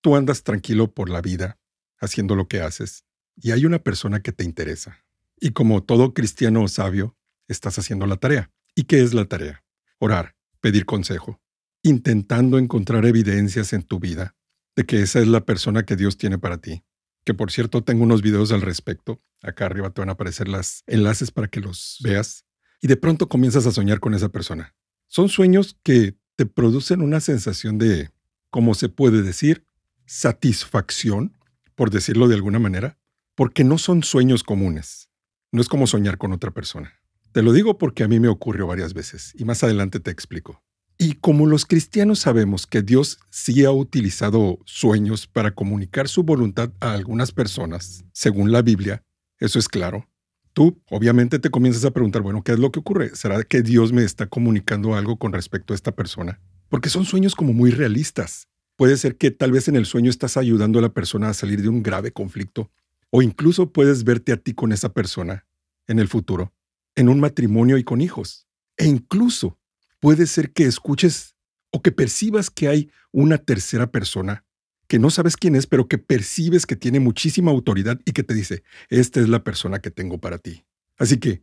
Tú 0.00 0.16
andas 0.16 0.42
tranquilo 0.42 0.92
por 0.92 1.10
la 1.10 1.20
vida, 1.20 1.58
haciendo 2.00 2.36
lo 2.36 2.48
que 2.48 2.60
haces, 2.60 3.04
y 3.36 3.50
hay 3.52 3.64
una 3.64 3.78
persona 3.78 4.20
que 4.20 4.32
te 4.32 4.44
interesa. 4.44 5.04
Y 5.40 5.50
como 5.50 5.82
todo 5.82 6.14
cristiano 6.14 6.66
sabio, 6.68 7.16
estás 7.48 7.78
haciendo 7.78 8.06
la 8.06 8.16
tarea. 8.16 8.50
¿Y 8.74 8.84
qué 8.84 9.02
es 9.02 9.14
la 9.14 9.24
tarea? 9.24 9.64
Orar, 9.98 10.36
pedir 10.60 10.86
consejo, 10.86 11.40
intentando 11.82 12.58
encontrar 12.58 13.06
evidencias 13.06 13.72
en 13.72 13.82
tu 13.82 13.98
vida 13.98 14.36
de 14.76 14.86
que 14.86 15.02
esa 15.02 15.18
es 15.20 15.26
la 15.26 15.44
persona 15.44 15.84
que 15.84 15.96
Dios 15.96 16.18
tiene 16.18 16.38
para 16.38 16.58
ti. 16.58 16.84
Que 17.24 17.34
por 17.34 17.50
cierto 17.50 17.82
tengo 17.82 18.04
unos 18.04 18.22
videos 18.22 18.52
al 18.52 18.62
respecto. 18.62 19.20
Acá 19.42 19.66
arriba 19.66 19.90
te 19.90 20.00
van 20.00 20.08
a 20.08 20.12
aparecer 20.12 20.48
los 20.48 20.84
enlaces 20.86 21.30
para 21.30 21.48
que 21.48 21.60
los 21.60 21.98
veas. 22.02 22.44
Y 22.80 22.86
de 22.86 22.96
pronto 22.96 23.28
comienzas 23.28 23.66
a 23.66 23.72
soñar 23.72 23.98
con 23.98 24.14
esa 24.14 24.28
persona. 24.28 24.76
Son 25.08 25.28
sueños 25.28 25.76
que 25.82 26.16
te 26.36 26.46
producen 26.46 27.02
una 27.02 27.20
sensación 27.20 27.78
de, 27.78 28.10
¿cómo 28.50 28.74
se 28.74 28.88
puede 28.88 29.22
decir? 29.22 29.66
Satisfacción, 30.10 31.36
por 31.74 31.90
decirlo 31.90 32.28
de 32.28 32.34
alguna 32.34 32.58
manera, 32.58 32.96
porque 33.34 33.62
no 33.62 33.76
son 33.76 34.02
sueños 34.02 34.42
comunes. 34.42 35.10
No 35.52 35.60
es 35.60 35.68
como 35.68 35.86
soñar 35.86 36.16
con 36.16 36.32
otra 36.32 36.50
persona. 36.50 36.94
Te 37.32 37.42
lo 37.42 37.52
digo 37.52 37.76
porque 37.76 38.04
a 38.04 38.08
mí 38.08 38.18
me 38.18 38.28
ocurrió 38.28 38.66
varias 38.66 38.94
veces 38.94 39.34
y 39.36 39.44
más 39.44 39.62
adelante 39.62 40.00
te 40.00 40.10
explico. 40.10 40.62
Y 40.96 41.16
como 41.16 41.44
los 41.44 41.66
cristianos 41.66 42.20
sabemos 42.20 42.66
que 42.66 42.80
Dios 42.80 43.18
sí 43.28 43.66
ha 43.66 43.70
utilizado 43.70 44.58
sueños 44.64 45.26
para 45.26 45.50
comunicar 45.50 46.08
su 46.08 46.22
voluntad 46.22 46.72
a 46.80 46.94
algunas 46.94 47.30
personas, 47.30 48.02
según 48.14 48.50
la 48.50 48.62
Biblia, 48.62 49.04
eso 49.38 49.58
es 49.58 49.68
claro. 49.68 50.08
Tú 50.54 50.80
obviamente 50.88 51.38
te 51.38 51.50
comienzas 51.50 51.84
a 51.84 51.90
preguntar, 51.90 52.22
bueno, 52.22 52.42
¿qué 52.42 52.52
es 52.52 52.58
lo 52.58 52.72
que 52.72 52.80
ocurre? 52.80 53.14
¿Será 53.14 53.44
que 53.44 53.60
Dios 53.60 53.92
me 53.92 54.04
está 54.04 54.26
comunicando 54.26 54.94
algo 54.94 55.18
con 55.18 55.34
respecto 55.34 55.74
a 55.74 55.76
esta 55.76 55.92
persona? 55.92 56.40
Porque 56.70 56.88
son 56.88 57.04
sueños 57.04 57.34
como 57.34 57.52
muy 57.52 57.72
realistas. 57.72 58.48
Puede 58.78 58.96
ser 58.96 59.16
que 59.16 59.32
tal 59.32 59.50
vez 59.50 59.66
en 59.66 59.74
el 59.74 59.86
sueño 59.86 60.08
estás 60.08 60.36
ayudando 60.36 60.78
a 60.78 60.82
la 60.82 60.94
persona 60.94 61.28
a 61.28 61.34
salir 61.34 61.62
de 61.62 61.68
un 61.68 61.82
grave 61.82 62.12
conflicto, 62.12 62.70
o 63.10 63.22
incluso 63.22 63.72
puedes 63.72 64.04
verte 64.04 64.30
a 64.30 64.36
ti 64.36 64.54
con 64.54 64.70
esa 64.70 64.92
persona 64.92 65.48
en 65.88 65.98
el 65.98 66.06
futuro, 66.06 66.54
en 66.94 67.08
un 67.08 67.18
matrimonio 67.18 67.76
y 67.76 67.82
con 67.82 68.00
hijos. 68.00 68.46
E 68.76 68.86
incluso 68.86 69.58
puede 69.98 70.28
ser 70.28 70.52
que 70.52 70.62
escuches 70.62 71.34
o 71.72 71.82
que 71.82 71.90
percibas 71.90 72.50
que 72.50 72.68
hay 72.68 72.88
una 73.10 73.38
tercera 73.38 73.90
persona 73.90 74.44
que 74.86 75.00
no 75.00 75.10
sabes 75.10 75.36
quién 75.36 75.56
es, 75.56 75.66
pero 75.66 75.88
que 75.88 75.98
percibes 75.98 76.64
que 76.64 76.76
tiene 76.76 77.00
muchísima 77.00 77.50
autoridad 77.50 78.00
y 78.04 78.12
que 78.12 78.22
te 78.22 78.32
dice, 78.32 78.62
esta 78.90 79.18
es 79.18 79.28
la 79.28 79.42
persona 79.42 79.80
que 79.80 79.90
tengo 79.90 80.18
para 80.18 80.38
ti. 80.38 80.64
Así 80.96 81.18
que, 81.18 81.42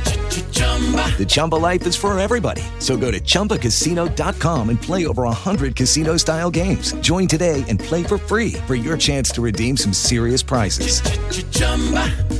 The 1.17 1.25
Chumba 1.27 1.55
life 1.55 1.85
is 1.85 1.95
for 1.95 2.17
everybody. 2.19 2.63
So 2.79 2.97
go 2.97 3.11
to 3.11 3.19
ChumbaCasino.com 3.19 4.69
and 4.69 4.81
play 4.81 5.05
over 5.05 5.23
100 5.23 5.75
casino-style 5.75 6.49
games. 6.49 6.93
Join 7.01 7.27
today 7.27 7.63
and 7.69 7.79
play 7.79 8.01
for 8.03 8.17
free 8.17 8.53
for 8.65 8.73
your 8.73 8.97
chance 8.97 9.29
to 9.33 9.41
redeem 9.43 9.77
some 9.77 9.93
serious 9.93 10.41
prizes. 10.41 11.01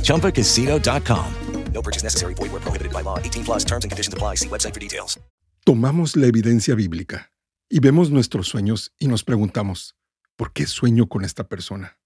ChumbaCasino.com. 0.02 1.34
No 1.72 1.82
purchase 1.82 2.02
necessary. 2.02 2.34
Void 2.34 2.52
were 2.52 2.60
prohibited 2.60 2.92
by 2.92 3.00
law. 3.02 3.18
18 3.18 3.44
plus. 3.44 3.64
Terms 3.64 3.84
and 3.84 3.90
conditions 3.90 4.12
apply. 4.12 4.34
See 4.36 4.48
website 4.48 4.74
for 4.74 4.80
details. 4.80 5.18
tomamos 5.64 6.16
la 6.16 6.26
evidencia 6.26 6.74
bíblica 6.74 7.30
y 7.68 7.78
vemos 7.80 8.10
nuestros 8.10 8.48
sueños 8.48 8.92
y 8.98 9.06
nos 9.06 9.22
preguntamos, 9.22 9.94
¿por 10.36 10.52
qué 10.52 10.66
sueño 10.66 11.08
con 11.08 11.24
esta 11.24 11.48
persona? 11.48 11.98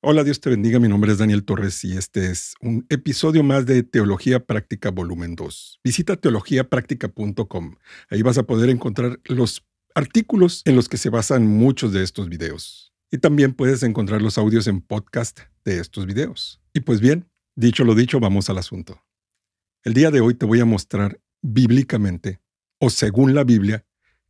Hola, 0.00 0.22
Dios 0.22 0.40
te 0.40 0.48
bendiga. 0.48 0.78
Mi 0.78 0.86
nombre 0.86 1.10
es 1.10 1.18
Daniel 1.18 1.44
Torres 1.44 1.82
y 1.82 1.96
este 1.96 2.30
es 2.30 2.54
un 2.60 2.86
episodio 2.88 3.42
más 3.42 3.66
de 3.66 3.82
Teología 3.82 4.38
Práctica 4.38 4.92
Volumen 4.92 5.34
2. 5.34 5.80
Visita 5.82 6.14
teologiapráctica.com. 6.14 7.74
Ahí 8.08 8.22
vas 8.22 8.38
a 8.38 8.44
poder 8.44 8.70
encontrar 8.70 9.18
los 9.24 9.66
artículos 9.96 10.62
en 10.66 10.76
los 10.76 10.88
que 10.88 10.98
se 10.98 11.10
basan 11.10 11.48
muchos 11.48 11.92
de 11.92 12.04
estos 12.04 12.28
videos. 12.28 12.92
Y 13.10 13.18
también 13.18 13.54
puedes 13.54 13.82
encontrar 13.82 14.22
los 14.22 14.38
audios 14.38 14.68
en 14.68 14.82
podcast 14.82 15.40
de 15.64 15.80
estos 15.80 16.06
videos. 16.06 16.60
Y 16.72 16.80
pues 16.80 17.00
bien, 17.00 17.28
dicho 17.56 17.82
lo 17.82 17.96
dicho, 17.96 18.20
vamos 18.20 18.48
al 18.50 18.58
asunto. 18.58 19.02
El 19.82 19.94
día 19.94 20.12
de 20.12 20.20
hoy 20.20 20.34
te 20.34 20.46
voy 20.46 20.60
a 20.60 20.64
mostrar 20.64 21.20
bíblicamente, 21.42 22.40
o 22.78 22.90
según 22.90 23.34
la 23.34 23.42
Biblia, 23.42 23.84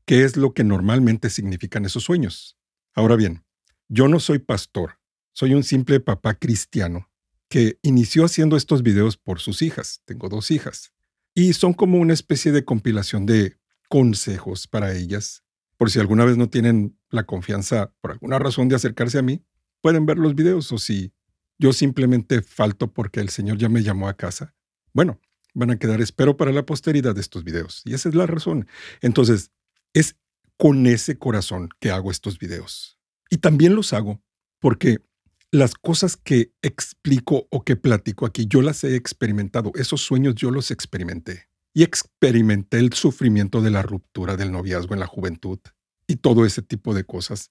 qué 0.06 0.24
es 0.24 0.38
lo 0.38 0.54
que 0.54 0.64
normalmente 0.64 1.28
significan 1.28 1.84
esos 1.84 2.04
sueños. 2.04 2.56
Ahora 2.94 3.16
bien, 3.16 3.44
yo 3.88 4.08
no 4.08 4.18
soy 4.18 4.38
pastor, 4.38 4.97
soy 5.38 5.54
un 5.54 5.62
simple 5.62 6.00
papá 6.00 6.34
cristiano 6.34 7.08
que 7.48 7.78
inició 7.82 8.24
haciendo 8.24 8.56
estos 8.56 8.82
videos 8.82 9.16
por 9.16 9.38
sus 9.38 9.62
hijas. 9.62 10.02
Tengo 10.04 10.28
dos 10.28 10.50
hijas. 10.50 10.92
Y 11.32 11.52
son 11.52 11.74
como 11.74 11.98
una 11.98 12.12
especie 12.12 12.50
de 12.50 12.64
compilación 12.64 13.24
de 13.24 13.56
consejos 13.88 14.66
para 14.66 14.96
ellas. 14.96 15.44
Por 15.76 15.92
si 15.92 16.00
alguna 16.00 16.24
vez 16.24 16.36
no 16.36 16.48
tienen 16.48 16.98
la 17.10 17.22
confianza, 17.22 17.94
por 18.00 18.10
alguna 18.10 18.40
razón, 18.40 18.68
de 18.68 18.74
acercarse 18.74 19.16
a 19.16 19.22
mí, 19.22 19.44
pueden 19.80 20.06
ver 20.06 20.18
los 20.18 20.34
videos. 20.34 20.72
O 20.72 20.78
si 20.78 21.12
yo 21.56 21.72
simplemente 21.72 22.42
falto 22.42 22.92
porque 22.92 23.20
el 23.20 23.28
Señor 23.28 23.58
ya 23.58 23.68
me 23.68 23.84
llamó 23.84 24.08
a 24.08 24.16
casa, 24.16 24.56
bueno, 24.92 25.20
van 25.54 25.70
a 25.70 25.78
quedar, 25.78 26.00
espero, 26.00 26.36
para 26.36 26.50
la 26.50 26.66
posteridad 26.66 27.14
de 27.14 27.20
estos 27.20 27.44
videos. 27.44 27.82
Y 27.84 27.94
esa 27.94 28.08
es 28.08 28.16
la 28.16 28.26
razón. 28.26 28.66
Entonces, 29.02 29.52
es 29.92 30.16
con 30.56 30.88
ese 30.88 31.16
corazón 31.16 31.68
que 31.78 31.92
hago 31.92 32.10
estos 32.10 32.40
videos. 32.40 32.98
Y 33.30 33.36
también 33.36 33.76
los 33.76 33.92
hago 33.92 34.20
porque 34.58 35.07
las 35.50 35.74
cosas 35.74 36.16
que 36.16 36.52
explico 36.62 37.46
o 37.50 37.64
que 37.64 37.76
platico 37.76 38.26
aquí, 38.26 38.46
yo 38.46 38.62
las 38.62 38.84
he 38.84 38.96
experimentado. 38.96 39.72
Esos 39.74 40.02
sueños 40.02 40.34
yo 40.34 40.50
los 40.50 40.70
experimenté. 40.70 41.48
Y 41.74 41.82
experimenté 41.82 42.78
el 42.78 42.92
sufrimiento 42.92 43.60
de 43.60 43.70
la 43.70 43.82
ruptura 43.82 44.36
del 44.36 44.52
noviazgo 44.52 44.94
en 44.94 45.00
la 45.00 45.06
juventud 45.06 45.60
y 46.06 46.16
todo 46.16 46.44
ese 46.44 46.62
tipo 46.62 46.94
de 46.94 47.04
cosas. 47.04 47.50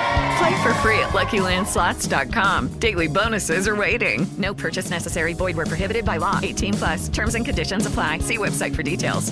Play 0.41 0.63
for 0.63 0.73
free 0.81 0.99
at 0.99 1.11
LuckyLandSlots.com. 1.13 2.69
Daily 2.79 3.07
bonuses 3.07 3.67
are 3.67 3.75
waiting. 3.75 4.25
No 4.39 4.55
purchase 4.55 4.89
necessary. 4.89 5.35
Void 5.35 5.55
were 5.55 5.67
prohibited 5.67 6.03
by 6.03 6.17
law. 6.17 6.39
18 6.41 6.73
plus. 6.73 7.09
Terms 7.09 7.35
and 7.35 7.45
conditions 7.45 7.85
apply. 7.85 8.19
See 8.21 8.37
website 8.37 8.75
for 8.75 8.81
details. 8.83 9.31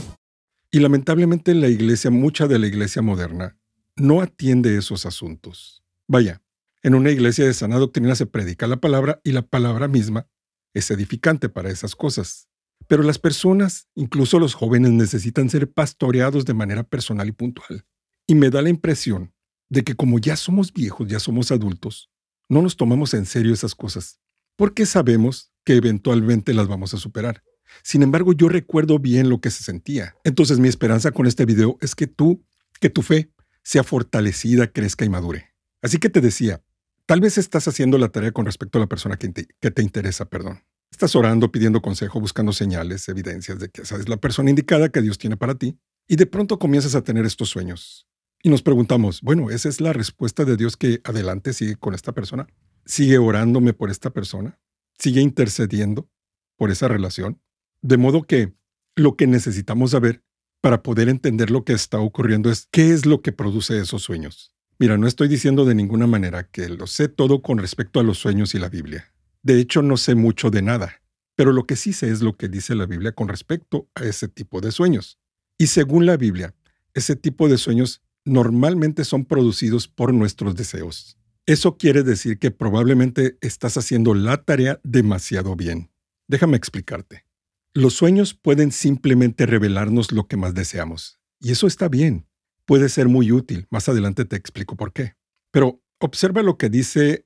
Y 0.72 0.80
lamentablemente 0.80 1.56
la 1.56 1.68
iglesia, 1.68 2.12
mucha 2.12 2.48
de 2.48 2.60
la 2.60 2.68
iglesia 2.68 3.02
moderna, 3.02 3.58
no 3.96 4.22
atiende 4.22 4.78
esos 4.78 5.08
asuntos. 5.08 5.82
Vaya, 6.08 6.44
en 6.84 6.94
una 6.94 7.10
iglesia 7.10 7.44
de 7.44 7.56
sana 7.56 7.78
doctrina 7.78 8.14
se 8.14 8.28
predica 8.28 8.68
la 8.68 8.78
palabra 8.78 9.20
y 9.24 9.32
la 9.32 9.42
palabra 9.42 9.88
misma 9.88 10.28
es 10.76 10.92
edificante 10.92 11.50
para 11.50 11.72
esas 11.72 11.96
cosas. 11.96 12.50
Pero 12.88 13.02
las 13.02 13.18
personas, 13.18 13.88
incluso 13.96 14.38
los 14.38 14.54
jóvenes, 14.54 14.92
necesitan 14.92 15.50
ser 15.50 15.72
pastoreados 15.72 16.46
de 16.46 16.54
manera 16.54 16.84
personal 16.84 17.28
y 17.28 17.32
puntual. 17.32 17.84
Y 18.28 18.36
me 18.36 18.52
da 18.52 18.62
la 18.62 18.70
impresión 18.70 19.34
de 19.70 19.84
que 19.84 19.96
como 19.96 20.20
ya 20.20 20.36
somos 20.36 20.74
viejos, 20.74 21.08
ya 21.08 21.20
somos 21.20 21.52
adultos, 21.52 22.10
no 22.50 22.62
nos 22.62 22.76
tomamos 22.76 23.14
en 23.14 23.26
serio 23.26 23.54
esas 23.54 23.76
cosas, 23.76 24.20
porque 24.56 24.86
sabemos 24.86 25.52
que 25.64 25.76
eventualmente 25.76 26.54
las 26.54 26.68
vamos 26.68 26.94
a 26.94 26.98
superar. 26.98 27.44
Sin 27.84 28.02
embargo, 28.02 28.34
yo 28.34 28.50
recuerdo 28.50 28.98
bien 28.98 29.30
lo 29.30 29.40
que 29.40 29.52
se 29.52 29.64
sentía. 29.64 30.16
Entonces 30.24 30.60
mi 30.60 30.68
esperanza 30.68 31.12
con 31.12 31.28
este 31.28 31.46
video 31.46 31.78
es 31.82 31.94
que 31.94 32.08
tú, 32.08 32.44
que 32.80 32.90
tu 32.90 33.04
fe 33.04 33.32
sea 33.64 33.84
fortalecida, 33.84 34.72
crezca 34.72 35.06
y 35.06 35.10
madure. 35.10 35.54
Así 35.82 36.00
que 36.00 36.10
te 36.10 36.22
decía, 36.22 36.64
tal 37.06 37.22
vez 37.22 37.38
estás 37.38 37.68
haciendo 37.68 37.98
la 37.98 38.10
tarea 38.10 38.32
con 38.32 38.46
respecto 38.46 38.80
a 38.80 38.82
la 38.82 38.88
persona 38.88 39.18
que 39.18 39.30
te, 39.30 39.48
que 39.60 39.72
te 39.72 39.84
interesa, 39.84 40.26
perdón. 40.26 40.64
Estás 40.92 41.16
orando, 41.16 41.52
pidiendo 41.52 41.82
consejo, 41.82 42.20
buscando 42.20 42.52
señales, 42.52 43.08
evidencias 43.08 43.60
de 43.60 43.70
que 43.70 43.84
esa 43.84 43.98
es 43.98 44.10
la 44.10 44.18
persona 44.18 44.50
indicada 44.50 44.90
que 44.90 45.02
Dios 45.02 45.20
tiene 45.20 45.38
para 45.38 45.56
ti, 45.56 45.78
y 46.08 46.16
de 46.16 46.26
pronto 46.26 46.58
comienzas 46.58 46.96
a 46.96 47.04
tener 47.04 47.26
estos 47.26 47.50
sueños. 47.50 48.09
Y 48.42 48.50
nos 48.50 48.62
preguntamos, 48.62 49.22
bueno, 49.22 49.50
¿esa 49.50 49.68
es 49.68 49.82
la 49.82 49.92
respuesta 49.92 50.46
de 50.46 50.56
Dios 50.56 50.78
que 50.78 51.02
adelante 51.04 51.52
sigue 51.52 51.76
con 51.76 51.94
esta 51.94 52.14
persona? 52.14 52.48
¿Sigue 52.86 53.18
orándome 53.18 53.74
por 53.74 53.90
esta 53.90 54.12
persona? 54.12 54.60
¿Sigue 54.98 55.20
intercediendo 55.20 56.10
por 56.56 56.72
esa 56.72 56.88
relación? 56.88 57.42
De 57.82 57.98
modo 57.98 58.24
que 58.24 58.54
lo 58.96 59.18
que 59.18 59.28
necesitamos 59.28 59.92
saber 59.92 60.24
para 60.62 60.84
poder 60.84 61.10
entender 61.10 61.52
lo 61.52 61.66
que 61.66 61.74
está 61.74 62.00
ocurriendo 62.00 62.50
es 62.50 62.68
qué 62.72 62.94
es 62.94 63.06
lo 63.06 63.22
que 63.22 63.34
produce 63.34 63.78
esos 63.80 64.04
sueños. 64.04 64.54
Mira, 64.78 64.98
no 64.98 65.08
estoy 65.08 65.28
diciendo 65.28 65.66
de 65.66 65.76
ninguna 65.76 66.08
manera 66.08 66.44
que 66.46 66.70
lo 66.70 66.88
sé 66.88 67.10
todo 67.10 67.42
con 67.42 67.58
respecto 67.58 68.00
a 68.00 68.04
los 68.04 68.20
sueños 68.20 68.56
y 68.56 68.60
la 68.60 68.70
Biblia. 68.70 69.14
De 69.44 69.60
hecho, 69.60 69.82
no 69.82 69.98
sé 69.98 70.16
mucho 70.16 70.50
de 70.50 70.62
nada, 70.62 71.02
pero 71.36 71.52
lo 71.52 71.66
que 71.66 71.76
sí 71.76 71.92
sé 71.92 72.10
es 72.10 72.22
lo 72.22 72.38
que 72.38 72.48
dice 72.48 72.76
la 72.76 72.86
Biblia 72.86 73.12
con 73.12 73.28
respecto 73.28 73.90
a 73.96 74.04
ese 74.06 74.30
tipo 74.30 74.62
de 74.62 74.72
sueños. 74.72 75.20
Y 75.58 75.68
según 75.68 76.06
la 76.06 76.16
Biblia, 76.16 76.56
ese 76.94 77.18
tipo 77.18 77.50
de 77.50 77.58
sueños 77.58 78.02
normalmente 78.26 79.06
son 79.06 79.26
producidos 79.26 79.88
por 79.88 80.14
nuestros 80.14 80.56
deseos. 80.56 81.18
Eso 81.46 81.78
quiere 81.78 82.04
decir 82.04 82.38
que 82.38 82.52
probablemente 82.52 83.38
estás 83.42 83.78
haciendo 83.78 84.14
la 84.14 84.44
tarea 84.44 84.80
demasiado 84.84 85.56
bien. 85.56 85.92
Déjame 86.28 86.58
explicarte. 86.58 87.26
Los 87.74 87.94
sueños 87.94 88.34
pueden 88.34 88.72
simplemente 88.72 89.46
revelarnos 89.46 90.12
lo 90.12 90.28
que 90.28 90.38
más 90.38 90.54
deseamos. 90.54 91.20
Y 91.40 91.52
eso 91.52 91.66
está 91.66 91.88
bien. 91.88 92.28
Puede 92.66 92.90
ser 92.90 93.08
muy 93.08 93.32
útil. 93.32 93.66
Más 93.72 93.90
adelante 93.90 94.26
te 94.26 94.36
explico 94.36 94.76
por 94.76 94.94
qué. 94.94 95.16
Pero 95.52 95.82
observa 96.00 96.44
lo 96.44 96.58
que 96.58 96.70
dice 96.70 97.26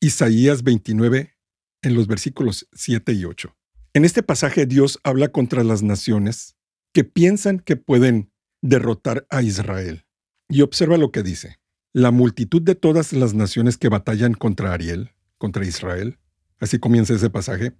Isaías 0.00 0.62
29 0.62 1.34
en 1.82 1.94
los 1.94 2.06
versículos 2.06 2.68
7 2.72 3.12
y 3.14 3.24
8. 3.24 3.56
En 3.94 4.04
este 4.04 4.22
pasaje 4.22 4.64
Dios 4.64 5.00
habla 5.02 5.28
contra 5.28 5.64
las 5.64 5.82
naciones 5.82 6.56
que 6.92 7.02
piensan 7.02 7.58
que 7.58 7.74
pueden 7.74 8.30
derrotar 8.62 9.26
a 9.28 9.42
Israel. 9.42 10.04
Y 10.48 10.62
observa 10.62 10.98
lo 10.98 11.10
que 11.10 11.24
dice. 11.24 11.58
La 11.92 12.12
multitud 12.12 12.62
de 12.62 12.76
todas 12.76 13.12
las 13.12 13.34
naciones 13.34 13.76
que 13.76 13.88
batallan 13.88 14.34
contra 14.34 14.72
Ariel, 14.72 15.10
contra 15.36 15.66
Israel, 15.66 16.18
así 16.60 16.78
comienza 16.78 17.14
ese 17.14 17.28
pasaje. 17.28 17.72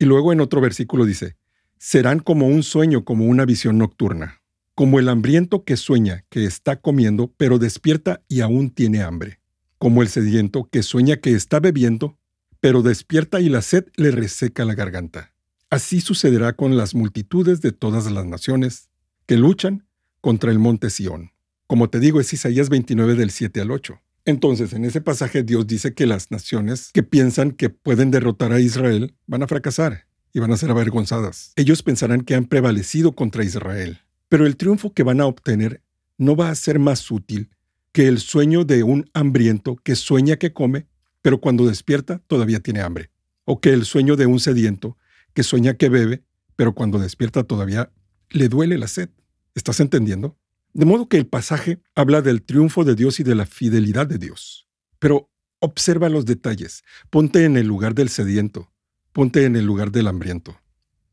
Y 0.00 0.06
luego 0.06 0.32
en 0.32 0.40
otro 0.40 0.60
versículo 0.60 1.04
dice, 1.04 1.36
serán 1.78 2.18
como 2.18 2.48
un 2.48 2.64
sueño, 2.64 3.04
como 3.04 3.26
una 3.26 3.44
visión 3.44 3.78
nocturna, 3.78 4.42
como 4.74 4.98
el 4.98 5.08
hambriento 5.08 5.64
que 5.64 5.76
sueña 5.76 6.24
que 6.30 6.46
está 6.46 6.80
comiendo, 6.80 7.32
pero 7.36 7.60
despierta 7.60 8.22
y 8.26 8.40
aún 8.40 8.70
tiene 8.70 9.02
hambre, 9.02 9.39
como 9.80 10.02
el 10.02 10.08
sediento 10.08 10.68
que 10.70 10.82
sueña 10.82 11.16
que 11.16 11.32
está 11.32 11.58
bebiendo, 11.58 12.18
pero 12.60 12.82
despierta 12.82 13.40
y 13.40 13.48
la 13.48 13.62
sed 13.62 13.86
le 13.96 14.10
reseca 14.10 14.66
la 14.66 14.74
garganta. 14.74 15.32
Así 15.70 16.02
sucederá 16.02 16.52
con 16.52 16.76
las 16.76 16.94
multitudes 16.94 17.62
de 17.62 17.72
todas 17.72 18.12
las 18.12 18.26
naciones 18.26 18.90
que 19.24 19.38
luchan 19.38 19.86
contra 20.20 20.50
el 20.50 20.58
monte 20.58 20.90
Sión. 20.90 21.30
Como 21.66 21.88
te 21.88 21.98
digo, 21.98 22.20
es 22.20 22.30
Isaías 22.30 22.68
29 22.68 23.14
del 23.14 23.30
7 23.30 23.58
al 23.62 23.70
8. 23.70 24.02
Entonces, 24.26 24.74
en 24.74 24.84
ese 24.84 25.00
pasaje 25.00 25.44
Dios 25.44 25.66
dice 25.66 25.94
que 25.94 26.06
las 26.06 26.30
naciones 26.30 26.90
que 26.92 27.02
piensan 27.02 27.52
que 27.52 27.70
pueden 27.70 28.10
derrotar 28.10 28.52
a 28.52 28.60
Israel 28.60 29.14
van 29.26 29.42
a 29.44 29.46
fracasar 29.46 30.04
y 30.34 30.40
van 30.40 30.52
a 30.52 30.58
ser 30.58 30.70
avergonzadas. 30.70 31.54
Ellos 31.56 31.82
pensarán 31.82 32.20
que 32.20 32.34
han 32.34 32.44
prevalecido 32.44 33.12
contra 33.12 33.44
Israel, 33.44 34.00
pero 34.28 34.44
el 34.44 34.58
triunfo 34.58 34.92
que 34.92 35.04
van 35.04 35.22
a 35.22 35.26
obtener 35.26 35.82
no 36.18 36.36
va 36.36 36.50
a 36.50 36.54
ser 36.54 36.78
más 36.78 37.10
útil 37.10 37.48
que 37.92 38.06
el 38.06 38.18
sueño 38.18 38.64
de 38.64 38.82
un 38.82 39.10
hambriento 39.14 39.76
que 39.76 39.96
sueña 39.96 40.36
que 40.36 40.52
come, 40.52 40.86
pero 41.22 41.40
cuando 41.40 41.66
despierta 41.66 42.18
todavía 42.26 42.60
tiene 42.60 42.80
hambre, 42.80 43.10
o 43.44 43.60
que 43.60 43.72
el 43.72 43.84
sueño 43.84 44.16
de 44.16 44.26
un 44.26 44.40
sediento 44.40 44.96
que 45.34 45.42
sueña 45.42 45.74
que 45.74 45.88
bebe, 45.88 46.24
pero 46.56 46.74
cuando 46.74 46.98
despierta 46.98 47.44
todavía 47.44 47.92
le 48.30 48.48
duele 48.48 48.78
la 48.78 48.88
sed. 48.88 49.10
¿Estás 49.54 49.80
entendiendo? 49.80 50.38
De 50.72 50.84
modo 50.84 51.08
que 51.08 51.16
el 51.16 51.26
pasaje 51.26 51.82
habla 51.94 52.22
del 52.22 52.42
triunfo 52.42 52.84
de 52.84 52.94
Dios 52.94 53.18
y 53.18 53.24
de 53.24 53.34
la 53.34 53.46
fidelidad 53.46 54.06
de 54.06 54.18
Dios. 54.18 54.68
Pero 54.98 55.30
observa 55.58 56.08
los 56.08 56.26
detalles. 56.26 56.84
Ponte 57.10 57.44
en 57.44 57.56
el 57.56 57.66
lugar 57.66 57.94
del 57.94 58.08
sediento. 58.08 58.72
Ponte 59.12 59.44
en 59.44 59.56
el 59.56 59.64
lugar 59.64 59.90
del 59.90 60.06
hambriento. 60.06 60.60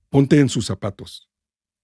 Ponte 0.09 0.39
en 0.39 0.49
sus 0.49 0.65
zapatos. 0.67 1.29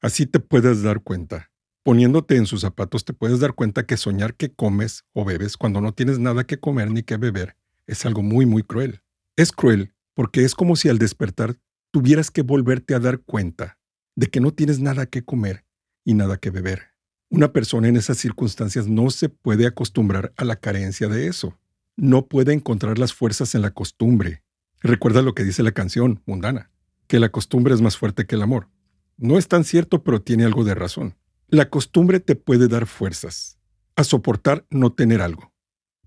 Así 0.02 0.26
te 0.26 0.40
puedes 0.40 0.84
dar 0.84 1.02
cuenta. 1.02 1.53
Poniéndote 1.84 2.38
en 2.38 2.46
sus 2.46 2.62
zapatos 2.62 3.04
te 3.04 3.12
puedes 3.12 3.42
dar 3.42 3.56
cuenta 3.56 3.86
que 3.86 3.98
soñar 3.98 4.36
que 4.36 4.54
comes 4.54 5.04
o 5.12 5.26
bebes 5.26 5.58
cuando 5.58 5.82
no 5.82 5.94
tienes 5.94 6.18
nada 6.18 6.46
que 6.46 6.58
comer 6.58 6.90
ni 6.90 7.04
que 7.04 7.18
beber 7.18 7.58
es 7.88 8.06
algo 8.06 8.24
muy, 8.24 8.46
muy 8.46 8.64
cruel. 8.64 9.02
Es 9.36 9.52
cruel 9.52 9.94
porque 10.14 10.46
es 10.46 10.56
como 10.56 10.78
si 10.78 10.88
al 10.88 10.98
despertar 10.98 11.58
tuvieras 11.92 12.32
que 12.32 12.42
volverte 12.42 12.96
a 12.96 13.00
dar 13.00 13.20
cuenta 13.20 13.80
de 14.16 14.28
que 14.28 14.40
no 14.40 14.54
tienes 14.54 14.80
nada 14.80 15.08
que 15.08 15.26
comer 15.26 15.66
y 16.06 16.14
nada 16.14 16.38
que 16.38 16.52
beber. 16.52 16.94
Una 17.30 17.52
persona 17.52 17.90
en 17.90 17.98
esas 17.98 18.18
circunstancias 18.18 18.88
no 18.88 19.10
se 19.10 19.28
puede 19.28 19.66
acostumbrar 19.66 20.34
a 20.38 20.46
la 20.46 20.56
carencia 20.56 21.10
de 21.10 21.28
eso. 21.28 21.60
No 21.98 22.28
puede 22.28 22.54
encontrar 22.54 22.98
las 22.98 23.14
fuerzas 23.14 23.56
en 23.56 23.62
la 23.62 23.72
costumbre. 23.72 24.42
Recuerda 24.80 25.22
lo 25.22 25.36
que 25.36 25.44
dice 25.44 25.64
la 25.64 25.74
canción 25.74 26.22
mundana, 26.26 26.72
que 27.08 27.20
la 27.20 27.30
costumbre 27.30 27.74
es 27.74 27.82
más 27.82 27.98
fuerte 27.98 28.26
que 28.26 28.36
el 28.36 28.42
amor. 28.42 28.70
No 29.18 29.38
es 29.38 29.50
tan 29.50 29.66
cierto, 29.66 30.04
pero 30.04 30.22
tiene 30.22 30.46
algo 30.46 30.64
de 30.64 30.76
razón. 30.76 31.16
La 31.54 31.70
costumbre 31.70 32.20
te 32.20 32.36
puede 32.36 32.68
dar 32.68 32.88
fuerzas 32.88 33.60
a 33.96 34.04
soportar 34.04 34.66
no 34.72 34.92
tener 34.92 35.22
algo. 35.22 35.54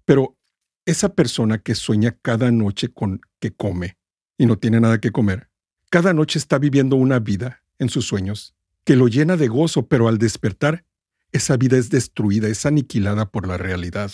Pero 0.05 0.37
esa 0.87 1.15
persona 1.15 1.59
que 1.59 1.77
sueña 1.77 2.19
cada 2.21 2.51
noche 2.51 2.89
con 2.93 3.21
que 3.39 3.53
come 3.53 3.97
y 4.37 4.47
no 4.47 4.59
tiene 4.59 4.81
nada 4.81 5.01
que 5.01 5.13
comer, 5.13 5.49
cada 5.89 6.13
noche 6.13 6.41
está 6.41 6.59
viviendo 6.59 6.97
una 6.97 7.21
vida 7.21 7.63
en 7.79 7.91
sus 7.91 8.07
sueños 8.09 8.57
que 8.83 8.97
lo 8.97 9.07
llena 9.07 9.37
de 9.37 9.47
gozo, 9.47 9.87
pero 9.87 10.09
al 10.09 10.19
despertar, 10.19 10.85
esa 11.31 11.57
vida 11.57 11.77
es 11.77 11.91
destruida, 11.91 12.49
es 12.49 12.67
aniquilada 12.67 13.31
por 13.31 13.47
la 13.47 13.57
realidad. 13.57 14.11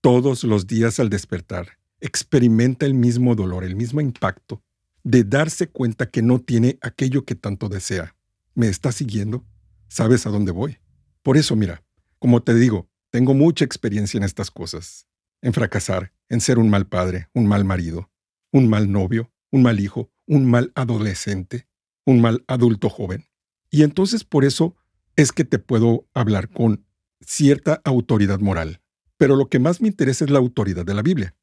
Todos 0.00 0.44
los 0.44 0.68
días 0.68 1.00
al 1.00 1.10
despertar, 1.10 1.78
experimenta 1.98 2.86
el 2.86 2.94
mismo 2.94 3.34
dolor, 3.34 3.64
el 3.64 3.74
mismo 3.74 4.00
impacto 4.00 4.62
de 5.02 5.24
darse 5.24 5.68
cuenta 5.68 6.10
que 6.10 6.22
no 6.22 6.38
tiene 6.38 6.78
aquello 6.80 7.24
que 7.24 7.34
tanto 7.34 7.68
desea. 7.68 8.14
¿Me 8.54 8.68
está 8.68 8.92
siguiendo? 8.92 9.44
¿Sabes 9.90 10.24
a 10.24 10.30
dónde 10.30 10.52
voy? 10.52 10.78
Por 11.24 11.36
eso, 11.36 11.56
mira, 11.56 11.82
como 12.20 12.44
te 12.44 12.54
digo, 12.54 12.88
tengo 13.10 13.34
mucha 13.34 13.64
experiencia 13.64 14.18
en 14.18 14.22
estas 14.22 14.52
cosas, 14.52 15.08
en 15.42 15.52
fracasar, 15.52 16.12
en 16.28 16.40
ser 16.40 16.60
un 16.60 16.70
mal 16.70 16.86
padre, 16.86 17.28
un 17.34 17.48
mal 17.48 17.64
marido, 17.64 18.08
un 18.52 18.68
mal 18.68 18.92
novio, 18.92 19.32
un 19.50 19.64
mal 19.64 19.80
hijo, 19.80 20.12
un 20.26 20.48
mal 20.48 20.70
adolescente, 20.76 21.66
un 22.06 22.20
mal 22.20 22.44
adulto 22.46 22.88
joven. 22.88 23.26
Y 23.68 23.82
entonces 23.82 24.22
por 24.22 24.44
eso 24.44 24.76
es 25.16 25.32
que 25.32 25.44
te 25.44 25.58
puedo 25.58 26.08
hablar 26.14 26.50
con 26.50 26.86
cierta 27.20 27.82
autoridad 27.84 28.38
moral. 28.38 28.80
Pero 29.16 29.34
lo 29.34 29.48
que 29.48 29.58
más 29.58 29.80
me 29.80 29.88
interesa 29.88 30.24
es 30.24 30.30
la 30.30 30.38
autoridad 30.38 30.86
de 30.86 30.94
la 30.94 31.02
Biblia. 31.02 31.34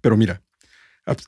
Pero 0.00 0.16
mira, 0.16 0.44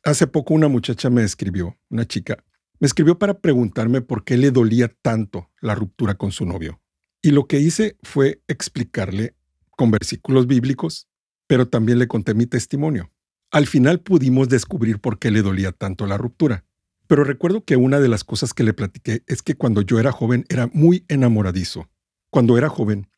hace 0.05 0.29
poco 0.29 0.55
una 0.55 0.69
muchacha 0.69 1.11
me 1.11 1.25
escribió, 1.25 1.77
una 1.91 2.07
chica, 2.07 2.45
me 2.81 2.87
escribió 2.87 3.19
para 3.19 3.41
preguntarme 3.41 4.01
por 4.01 4.25
qué 4.25 4.37
le 4.37 4.51
dolía 4.51 4.89
tanto 5.03 5.51
la 5.61 5.75
ruptura 5.75 6.15
con 6.15 6.33
su 6.33 6.47
novio. 6.47 6.81
Y 7.23 7.33
lo 7.33 7.47
que 7.47 7.59
hice 7.59 7.97
fue 8.03 8.43
explicarle 8.47 9.35
con 9.71 9.91
versículos 9.91 10.47
bíblicos, 10.47 11.09
pero 11.47 11.69
también 11.69 11.99
le 11.99 12.09
conté 12.09 12.35
mi 12.35 12.47
testimonio. 12.47 13.11
Al 13.51 13.67
final 13.67 14.01
pudimos 14.01 14.49
descubrir 14.49 15.01
por 15.01 15.19
qué 15.19 15.31
le 15.31 15.43
dolía 15.43 15.73
tanto 15.73 16.07
la 16.07 16.19
ruptura. 16.19 16.65
Pero 17.07 17.25
recuerdo 17.25 17.65
que 17.65 17.77
una 17.77 18.01
de 18.01 18.09
las 18.09 18.23
cosas 18.23 18.53
que 18.53 18.63
le 18.63 18.75
platiqué 18.75 19.23
es 19.27 19.43
que 19.43 19.57
cuando 19.57 19.81
yo 19.81 19.99
era 19.99 20.13
joven 20.13 20.45
era 20.51 20.69
muy 20.73 21.05
enamoradizo. 21.09 21.89
Cuando 22.31 22.59
era 22.59 22.69
joven, 22.69 23.09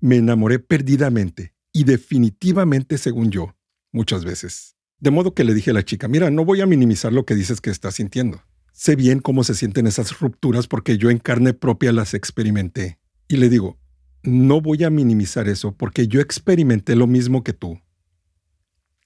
me 0.00 0.16
enamoré 0.16 0.60
perdidamente 0.60 1.54
y 1.72 1.84
definitivamente 1.84 2.96
según 2.96 3.30
yo, 3.30 3.56
muchas 3.92 4.24
veces. 4.24 4.76
De 5.00 5.10
modo 5.10 5.34
que 5.34 5.44
le 5.44 5.54
dije 5.54 5.72
a 5.72 5.74
la 5.74 5.84
chica, 5.84 6.06
mira, 6.06 6.30
no 6.30 6.44
voy 6.44 6.60
a 6.60 6.66
minimizar 6.66 7.12
lo 7.12 7.24
que 7.24 7.34
dices 7.34 7.60
que 7.60 7.70
estás 7.70 7.96
sintiendo. 7.96 8.42
Sé 8.72 8.96
bien 8.96 9.20
cómo 9.20 9.44
se 9.44 9.54
sienten 9.54 9.86
esas 9.86 10.18
rupturas 10.20 10.66
porque 10.66 10.98
yo 10.98 11.10
en 11.10 11.18
carne 11.18 11.52
propia 11.52 11.92
las 11.92 12.14
experimenté. 12.14 12.98
Y 13.28 13.36
le 13.36 13.48
digo, 13.48 13.78
no 14.22 14.60
voy 14.60 14.84
a 14.84 14.90
minimizar 14.90 15.48
eso 15.48 15.72
porque 15.76 16.08
yo 16.08 16.20
experimenté 16.20 16.96
lo 16.96 17.06
mismo 17.06 17.42
que 17.42 17.52
tú. 17.52 17.80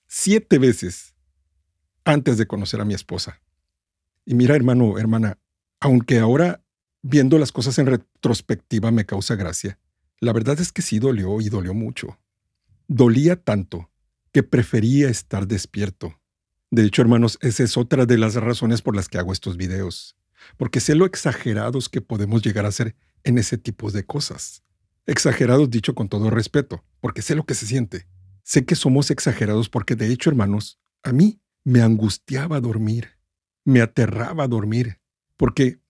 Siete 0.07 0.59
veces 0.59 1.15
antes 2.05 2.39
de 2.39 2.47
conocer 2.47 2.81
a 2.81 2.85
mi 2.85 2.95
esposa. 2.95 3.41
Y 4.25 4.35
mira, 4.35 4.55
hermano, 4.55 4.99
hermana, 4.99 5.39
aunque 5.81 6.19
ahora 6.19 6.65
viendo 7.03 7.39
las 7.39 7.53
cosas 7.53 7.79
en 7.79 7.87
retrospectiva 7.87 8.91
me 8.91 9.05
causa 9.07 9.37
gracia, 9.37 9.79
la 10.21 10.33
verdad 10.33 10.59
es 10.61 10.73
que 10.73 10.83
sí 10.83 10.99
dolió 10.99 11.41
y 11.41 11.49
dolió 11.49 11.75
mucho. 11.75 12.19
Dolía 12.87 13.37
tanto 13.37 13.91
que 14.33 14.43
prefería 14.43 15.09
estar 15.09 15.47
despierto. 15.47 16.21
De 16.71 16.85
hecho, 16.85 17.03
hermanos, 17.03 17.39
esa 17.41 17.63
es 17.63 17.77
otra 17.77 18.07
de 18.07 18.19
las 18.19 18.35
razones 18.35 18.83
por 18.83 18.97
las 18.97 19.09
que 19.09 19.19
hago 19.19 19.33
estos 19.33 19.57
videos, 19.57 20.17
porque 20.57 20.81
sé 20.81 20.95
lo 20.95 21.07
exagerados 21.07 21.89
que 21.89 22.01
podemos 22.01 22.43
llegar 22.43 22.67
a 22.67 22.73
ser 22.73 22.97
en 23.23 23.39
ese 23.39 23.59
tipo 23.59 23.91
de 23.91 24.05
cosas. 24.05 24.63
Exagerados 25.07 25.71
dicho 25.71 25.95
con 25.95 26.09
todo 26.09 26.31
respeto, 26.31 26.85
porque 27.01 27.23
sé 27.23 27.35
lo 27.35 27.45
que 27.45 27.55
se 27.55 27.67
siente. 27.67 28.07
Sé 28.43 28.65
que 28.65 28.75
somos 28.75 29.11
exagerados 29.11 29.69
porque 29.69 29.97
de 29.97 30.09
hecho, 30.09 30.31
hermanos, 30.31 30.79
a 31.03 31.13
mí 31.13 31.41
me 31.65 31.83
angustiaba 31.83 32.61
dormir 32.61 33.15
me 33.65 33.81
aterraba 33.81 34.47
dormir, 34.47 35.01
porque 35.37 35.81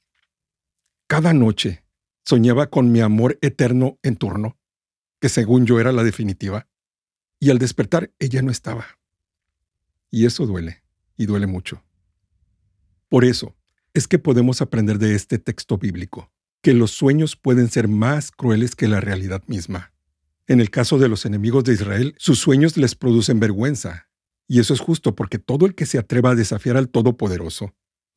cada 1.07 1.33
noche 1.33 1.85
soñaba 2.25 2.71
con 2.71 2.93
mi 2.93 3.01
amor 3.01 3.39
eterno 3.43 3.99
en 4.03 4.17
turno, 4.17 4.59
que 5.21 5.29
según 5.29 5.67
yo 5.67 5.81
era 5.81 5.93
la 5.93 6.05
definitiva, 6.05 6.69
y 7.41 7.51
al 7.51 7.59
despertar 7.59 8.13
ella 8.19 8.43
no 8.43 8.51
estaba. 8.51 8.99
Y 10.15 10.27
eso 10.27 10.47
duele, 10.47 10.85
y 11.17 11.27
duele 11.27 11.49
mucho. 11.49 11.83
Por 13.09 13.25
eso 13.25 13.57
es 13.95 14.07
que 14.07 14.21
podemos 14.21 14.63
aprender 14.63 15.01
de 15.01 15.17
este 15.17 15.41
texto 15.41 15.77
bíblico, 15.77 16.31
que 16.63 16.73
los 16.73 16.93
sueños 16.93 17.35
pueden 17.35 17.69
ser 17.69 17.89
más 17.89 18.31
crueles 18.31 18.77
que 18.77 18.87
la 18.87 19.01
realidad 19.01 19.43
misma. 19.49 19.93
En 20.47 20.61
el 20.61 20.71
caso 20.71 21.01
de 21.01 21.09
los 21.09 21.27
enemigos 21.27 21.65
de 21.65 21.73
Israel, 21.73 22.15
sus 22.17 22.39
sueños 22.39 22.77
les 22.77 22.95
producen 22.95 23.41
vergüenza, 23.41 24.09
y 24.47 24.61
eso 24.61 24.73
es 24.73 24.79
justo 24.79 25.17
porque 25.17 25.41
todo 25.41 25.67
el 25.67 25.75
que 25.75 25.85
se 25.85 25.99
atreva 25.99 26.31
a 26.31 26.35
desafiar 26.37 26.77
al 26.77 26.91
Todopoderoso 26.91 27.75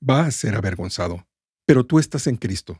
va 0.07 0.27
a 0.27 0.29
ser 0.29 0.53
avergonzado. 0.53 1.27
Pero 1.65 1.83
tú 1.83 1.97
estás 1.97 2.27
en 2.27 2.35
Cristo. 2.35 2.79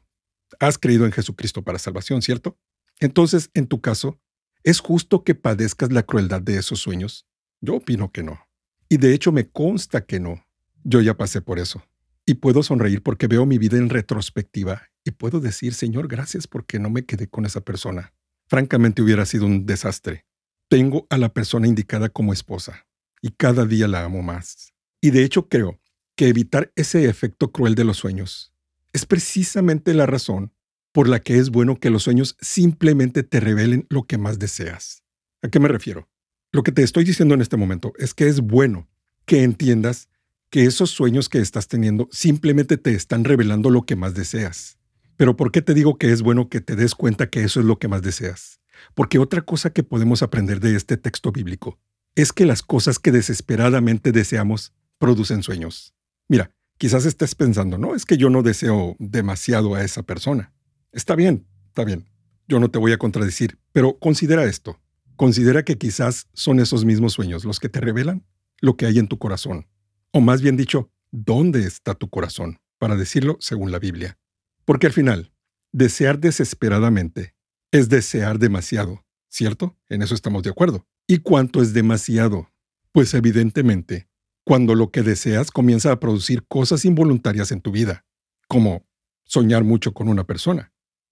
Has 0.59 0.77
creído 0.77 1.07
en 1.07 1.11
Jesucristo 1.11 1.63
para 1.63 1.79
salvación, 1.79 2.21
¿cierto? 2.21 2.59
Entonces, 2.99 3.49
en 3.55 3.65
tu 3.65 3.81
caso, 3.81 4.21
¿es 4.63 4.79
justo 4.79 5.23
que 5.23 5.33
padezcas 5.33 5.91
la 5.91 6.03
crueldad 6.03 6.43
de 6.43 6.57
esos 6.57 6.79
sueños? 6.79 7.25
Yo 7.61 7.77
opino 7.77 8.11
que 8.11 8.21
no. 8.21 8.46
Y 8.89 8.97
de 8.97 9.13
hecho 9.13 9.31
me 9.31 9.49
consta 9.49 10.05
que 10.05 10.19
no. 10.19 10.45
Yo 10.83 11.01
ya 11.01 11.15
pasé 11.15 11.41
por 11.41 11.59
eso. 11.59 11.83
Y 12.25 12.35
puedo 12.35 12.63
sonreír 12.63 13.03
porque 13.03 13.27
veo 13.27 13.45
mi 13.45 13.57
vida 13.57 13.77
en 13.77 13.89
retrospectiva 13.89 14.83
y 15.03 15.11
puedo 15.11 15.39
decir, 15.39 15.73
Señor, 15.73 16.07
gracias 16.07 16.47
porque 16.47 16.79
no 16.79 16.89
me 16.89 17.05
quedé 17.05 17.27
con 17.27 17.45
esa 17.45 17.61
persona. 17.61 18.13
Francamente 18.47 19.01
hubiera 19.01 19.25
sido 19.25 19.45
un 19.45 19.65
desastre. 19.65 20.25
Tengo 20.69 21.07
a 21.09 21.17
la 21.17 21.33
persona 21.33 21.67
indicada 21.67 22.09
como 22.09 22.33
esposa 22.33 22.87
y 23.21 23.31
cada 23.31 23.65
día 23.65 23.87
la 23.87 24.03
amo 24.03 24.21
más. 24.21 24.73
Y 25.01 25.11
de 25.11 25.23
hecho 25.23 25.47
creo 25.47 25.79
que 26.15 26.27
evitar 26.27 26.71
ese 26.75 27.05
efecto 27.05 27.51
cruel 27.51 27.75
de 27.75 27.83
los 27.83 27.97
sueños 27.97 28.53
es 28.93 29.05
precisamente 29.05 29.93
la 29.93 30.05
razón 30.05 30.53
por 30.91 31.07
la 31.07 31.19
que 31.19 31.37
es 31.37 31.51
bueno 31.51 31.79
que 31.79 31.89
los 31.89 32.03
sueños 32.03 32.35
simplemente 32.41 33.23
te 33.23 33.39
revelen 33.39 33.85
lo 33.89 34.03
que 34.03 34.17
más 34.17 34.39
deseas. 34.39 35.03
¿A 35.43 35.49
qué 35.49 35.59
me 35.59 35.67
refiero? 35.67 36.09
Lo 36.51 36.63
que 36.63 36.71
te 36.71 36.81
estoy 36.81 37.03
diciendo 37.03 37.33
en 37.35 37.41
este 37.41 37.57
momento 37.57 37.93
es 37.97 38.13
que 38.13 38.27
es 38.27 38.39
bueno 38.39 38.87
que 39.25 39.43
entiendas 39.43 40.09
que 40.49 40.63
esos 40.63 40.89
sueños 40.89 41.27
que 41.27 41.39
estás 41.39 41.67
teniendo 41.67 42.07
simplemente 42.11 42.77
te 42.77 42.93
están 42.93 43.25
revelando 43.25 43.69
lo 43.69 43.85
que 43.85 43.97
más 43.97 44.13
deseas. 44.13 44.77
Pero 45.17 45.35
¿por 45.35 45.51
qué 45.51 45.61
te 45.61 45.73
digo 45.73 45.97
que 45.97 46.11
es 46.11 46.21
bueno 46.21 46.47
que 46.47 46.61
te 46.61 46.75
des 46.77 46.95
cuenta 46.95 47.29
que 47.29 47.43
eso 47.43 47.59
es 47.59 47.65
lo 47.65 47.79
que 47.79 47.89
más 47.89 48.01
deseas? 48.01 48.61
Porque 48.95 49.19
otra 49.19 49.41
cosa 49.41 49.71
que 49.71 49.83
podemos 49.83 50.23
aprender 50.23 50.61
de 50.61 50.75
este 50.75 50.95
texto 50.95 51.31
bíblico 51.31 51.79
es 52.15 52.31
que 52.31 52.45
las 52.45 52.61
cosas 52.61 52.97
que 52.97 53.11
desesperadamente 53.11 54.13
deseamos 54.13 54.73
producen 54.99 55.43
sueños. 55.43 55.93
Mira, 56.29 56.51
quizás 56.77 57.05
estés 57.05 57.35
pensando, 57.35 57.77
no, 57.77 57.93
es 57.93 58.05
que 58.05 58.17
yo 58.17 58.29
no 58.29 58.41
deseo 58.41 58.95
demasiado 58.99 59.75
a 59.75 59.83
esa 59.83 60.03
persona. 60.03 60.53
Está 60.93 61.15
bien, 61.15 61.45
está 61.67 61.83
bien. 61.83 62.05
Yo 62.47 62.59
no 62.59 62.71
te 62.71 62.79
voy 62.79 62.93
a 62.93 62.97
contradecir, 62.97 63.59
pero 63.73 63.99
considera 63.99 64.45
esto. 64.45 64.79
Considera 65.17 65.65
que 65.65 65.79
quizás 65.79 66.27
son 66.33 66.59
esos 66.59 66.85
mismos 66.85 67.13
sueños 67.13 67.43
los 67.43 67.59
que 67.59 67.69
te 67.69 67.81
revelan 67.81 68.23
lo 68.61 68.77
que 68.77 68.85
hay 68.85 68.99
en 68.99 69.07
tu 69.07 69.17
corazón. 69.17 69.67
O 70.11 70.21
más 70.21 70.43
bien 70.43 70.57
dicho, 70.57 70.91
¿dónde 71.11 71.65
está 71.65 71.95
tu 71.95 72.07
corazón? 72.07 72.59
Para 72.77 72.95
decirlo 72.95 73.35
según 73.39 73.71
la 73.71 73.79
Biblia. 73.79 74.19
Porque 74.63 74.85
al 74.85 74.93
final, 74.93 75.33
desear 75.71 76.19
desesperadamente 76.19 77.35
es 77.71 77.89
desear 77.89 78.37
demasiado, 78.37 79.05
¿cierto? 79.27 79.75
En 79.89 80.03
eso 80.03 80.13
estamos 80.13 80.43
de 80.43 80.51
acuerdo. 80.51 80.85
¿Y 81.07 81.17
cuánto 81.17 81.63
es 81.63 81.73
demasiado? 81.73 82.51
Pues 82.91 83.15
evidentemente, 83.15 84.07
cuando 84.43 84.75
lo 84.75 84.91
que 84.91 85.01
deseas 85.01 85.49
comienza 85.49 85.91
a 85.91 85.99
producir 85.99 86.45
cosas 86.47 86.85
involuntarias 86.85 87.51
en 87.51 87.61
tu 87.61 87.71
vida, 87.71 88.05
como 88.47 88.85
soñar 89.23 89.63
mucho 89.63 89.93
con 89.93 90.09
una 90.09 90.25
persona. 90.25 90.71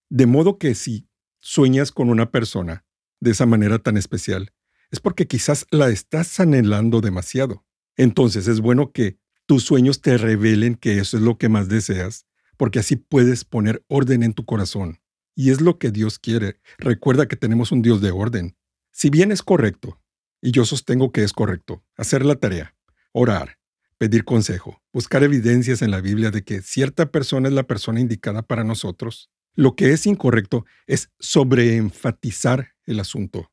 De 0.10 0.28
modo 0.28 0.60
que 0.60 0.76
si 0.76 1.10
sueñas 1.40 1.92
con 1.92 2.10
una 2.10 2.30
persona 2.30 2.85
de 3.25 3.32
esa 3.32 3.48
manera 3.48 3.79
tan 3.79 3.98
especial, 3.98 4.53
es 4.91 5.00
porque 5.00 5.27
quizás 5.27 5.65
la 5.72 5.89
estás 5.89 6.39
anhelando 6.39 7.01
demasiado. 7.01 7.65
Entonces 7.98 8.48
es 8.48 8.62
bueno 8.62 8.91
que 8.91 9.17
tus 9.48 9.63
sueños 9.63 10.00
te 10.01 10.17
revelen 10.17 10.75
que 10.75 11.00
eso 11.00 11.17
es 11.17 11.24
lo 11.24 11.38
que 11.38 11.50
más 11.50 11.67
deseas, 11.67 12.27
porque 12.55 12.79
así 12.79 12.96
puedes 12.96 13.44
poner 13.44 13.84
orden 13.88 14.22
en 14.22 14.34
tu 14.34 14.46
corazón. 14.46 15.01
Y 15.36 15.50
es 15.50 15.60
lo 15.60 15.79
que 15.79 15.91
Dios 15.91 16.20
quiere. 16.20 16.62
Recuerda 16.77 17.27
que 17.27 17.36
tenemos 17.36 17.72
un 17.72 17.82
Dios 17.82 18.00
de 18.00 18.12
orden. 18.12 18.55
Si 18.91 19.10
bien 19.10 19.32
es 19.32 19.41
correcto, 19.41 20.00
y 20.39 20.51
yo 20.51 20.63
sostengo 20.63 21.12
que 21.12 21.24
es 21.24 21.34
correcto, 21.34 21.84
hacer 21.98 22.24
la 22.24 22.36
tarea, 22.36 22.75
orar, 23.12 23.58
pedir 23.98 24.24
consejo, 24.24 24.84
buscar 24.94 25.24
evidencias 25.24 25.82
en 25.82 25.89
la 25.89 26.00
Biblia 26.00 26.29
de 26.29 26.44
que 26.44 26.62
cierta 26.62 27.12
persona 27.12 27.48
es 27.48 27.55
la 27.55 27.63
persona 27.63 28.00
indicada 28.00 28.44
para 28.44 28.63
nosotros, 28.63 29.32
lo 29.55 29.75
que 29.75 29.94
es 29.94 30.05
incorrecto 30.05 30.65
es 30.86 31.10
sobreenfatizar 31.20 32.75
el 32.86 33.00
asunto. 33.00 33.51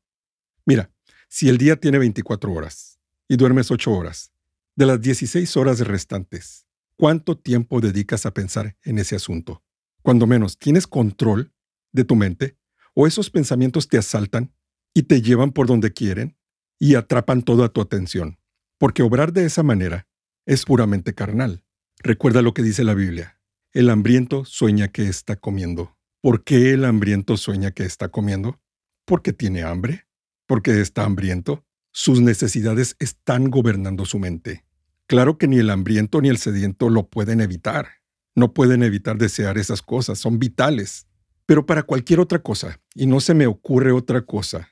Mira, 0.65 0.91
si 1.27 1.49
el 1.49 1.57
día 1.57 1.75
tiene 1.77 1.99
24 1.99 2.51
horas 2.51 2.99
y 3.27 3.35
duermes 3.37 3.71
8 3.71 3.91
horas, 3.91 4.31
de 4.75 4.85
las 4.85 5.01
16 5.01 5.57
horas 5.57 5.79
restantes, 5.79 6.65
¿cuánto 6.95 7.37
tiempo 7.37 7.81
dedicas 7.81 8.25
a 8.25 8.33
pensar 8.33 8.75
en 8.83 8.99
ese 8.99 9.15
asunto? 9.15 9.63
cuando 10.03 10.27
menos 10.27 10.59
tienes 10.59 10.85
control 10.85 11.51
de 11.91 12.03
tu 12.03 12.15
mente, 12.15 12.57
o 12.93 13.07
esos 13.07 13.31
pensamientos 13.31 13.87
te 13.87 13.97
asaltan 13.97 14.53
y 14.93 15.03
te 15.03 15.21
llevan 15.21 15.51
por 15.51 15.65
donde 15.65 15.93
quieren 15.93 16.37
y 16.77 16.93
atrapan 16.93 17.41
toda 17.41 17.69
tu 17.69 17.81
atención, 17.81 18.37
porque 18.77 19.01
obrar 19.01 19.33
de 19.33 19.45
esa 19.45 19.63
manera 19.63 20.07
es 20.45 20.65
puramente 20.65 21.15
carnal. 21.15 21.63
Recuerda 21.99 22.41
lo 22.41 22.53
que 22.53 22.61
dice 22.61 22.83
la 22.83 22.93
Biblia. 22.93 23.39
El 23.71 23.89
hambriento 23.89 24.45
sueña 24.45 24.89
que 24.89 25.07
está 25.07 25.37
comiendo. 25.37 25.97
¿Por 26.21 26.43
qué 26.43 26.71
el 26.73 26.85
hambriento 26.85 27.37
sueña 27.37 27.71
que 27.71 27.83
está 27.83 28.09
comiendo? 28.09 28.59
Porque 29.05 29.33
tiene 29.33 29.63
hambre, 29.63 30.05
porque 30.47 30.81
está 30.81 31.03
hambriento. 31.03 31.65
Sus 31.91 32.21
necesidades 32.21 32.95
están 32.99 33.49
gobernando 33.49 34.05
su 34.05 34.19
mente. 34.19 34.65
Claro 35.07 35.37
que 35.37 35.47
ni 35.47 35.57
el 35.57 35.69
hambriento 35.69 36.21
ni 36.21 36.29
el 36.29 36.37
sediento 36.37 36.89
lo 36.89 37.07
pueden 37.09 37.41
evitar. 37.41 37.87
No 38.35 38.53
pueden 38.53 38.81
evitar 38.81 39.17
desear 39.17 39.57
esas 39.57 39.81
cosas, 39.81 40.17
son 40.17 40.39
vitales. 40.39 41.07
Pero 41.45 41.65
para 41.65 41.83
cualquier 41.83 42.19
otra 42.19 42.39
cosa, 42.39 42.79
y 42.95 43.05
no 43.05 43.19
se 43.19 43.33
me 43.33 43.47
ocurre 43.47 43.91
otra 43.91 44.25
cosa 44.25 44.69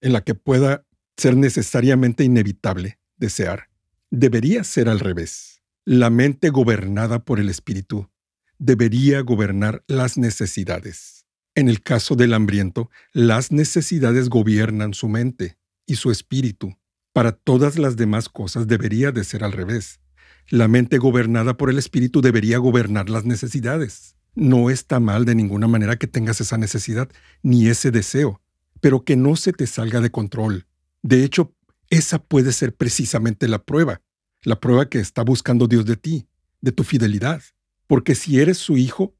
en 0.00 0.12
la 0.12 0.22
que 0.22 0.34
pueda 0.34 0.86
ser 1.16 1.36
necesariamente 1.36 2.24
inevitable 2.24 2.98
desear, 3.16 3.68
debería 4.10 4.64
ser 4.64 4.88
al 4.88 5.00
revés. 5.00 5.62
La 5.84 6.10
mente 6.10 6.50
gobernada 6.50 7.24
por 7.24 7.38
el 7.38 7.48
espíritu 7.48 8.10
debería 8.58 9.20
gobernar 9.20 9.84
las 9.86 10.16
necesidades. 10.16 11.13
En 11.56 11.68
el 11.68 11.82
caso 11.82 12.16
del 12.16 12.34
hambriento, 12.34 12.90
las 13.12 13.52
necesidades 13.52 14.28
gobiernan 14.28 14.92
su 14.92 15.08
mente 15.08 15.56
y 15.86 15.96
su 15.96 16.10
espíritu. 16.10 16.76
Para 17.12 17.30
todas 17.30 17.78
las 17.78 17.96
demás 17.96 18.28
cosas 18.28 18.66
debería 18.66 19.12
de 19.12 19.22
ser 19.22 19.44
al 19.44 19.52
revés. 19.52 20.00
La 20.48 20.66
mente 20.66 20.98
gobernada 20.98 21.56
por 21.56 21.70
el 21.70 21.78
espíritu 21.78 22.20
debería 22.20 22.58
gobernar 22.58 23.08
las 23.08 23.24
necesidades. 23.24 24.16
No 24.34 24.68
está 24.68 24.98
mal 24.98 25.24
de 25.24 25.36
ninguna 25.36 25.68
manera 25.68 25.96
que 25.96 26.08
tengas 26.08 26.40
esa 26.40 26.58
necesidad 26.58 27.08
ni 27.44 27.68
ese 27.68 27.92
deseo, 27.92 28.42
pero 28.80 29.04
que 29.04 29.14
no 29.14 29.36
se 29.36 29.52
te 29.52 29.68
salga 29.68 30.00
de 30.00 30.10
control. 30.10 30.66
De 31.02 31.22
hecho, 31.22 31.54
esa 31.88 32.18
puede 32.18 32.50
ser 32.50 32.74
precisamente 32.74 33.46
la 33.46 33.62
prueba, 33.62 34.02
la 34.42 34.58
prueba 34.58 34.88
que 34.88 34.98
está 34.98 35.22
buscando 35.22 35.68
Dios 35.68 35.86
de 35.86 35.96
ti, 35.96 36.26
de 36.60 36.72
tu 36.72 36.82
fidelidad. 36.82 37.42
Porque 37.86 38.16
si 38.16 38.40
eres 38.40 38.58
su 38.58 38.76
hijo 38.76 39.14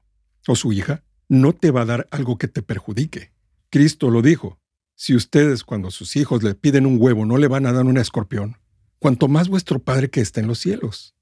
o 0.47 0.57
su 0.57 0.73
hija, 0.73 1.05
no 1.27 1.53
te 1.53 1.71
va 1.71 1.81
a 1.81 1.85
dar 1.85 2.07
algo 2.11 2.37
que 2.37 2.47
te 2.47 2.61
perjudique. 2.61 3.31
Cristo 3.69 4.09
lo 4.09 4.21
dijo, 4.21 4.59
si 4.95 5.15
ustedes 5.15 5.63
cuando 5.63 5.91
sus 5.91 6.15
hijos 6.15 6.43
le 6.43 6.55
piden 6.55 6.85
un 6.85 6.97
huevo 6.99 7.25
no 7.25 7.37
le 7.37 7.47
van 7.47 7.65
a 7.65 7.73
dar 7.73 7.85
un 7.85 7.97
escorpión, 7.97 8.57
cuanto 8.99 9.27
más 9.27 9.49
vuestro 9.49 9.79
Padre 9.79 10.09
que 10.09 10.21
está 10.21 10.39
en 10.39 10.47
los 10.47 10.59
cielos. 10.59 11.15